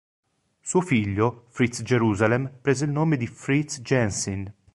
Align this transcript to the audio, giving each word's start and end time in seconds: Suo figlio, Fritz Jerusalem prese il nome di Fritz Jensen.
Suo 0.61 0.81
figlio, 0.81 1.45
Fritz 1.49 1.83
Jerusalem 1.83 2.51
prese 2.59 2.85
il 2.85 2.91
nome 2.91 3.17
di 3.17 3.27
Fritz 3.27 3.81
Jensen. 3.81 4.51